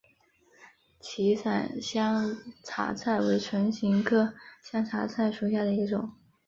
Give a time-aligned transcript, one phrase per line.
[0.99, 6.11] 歧伞香茶菜为唇形科香茶菜属下的一个种。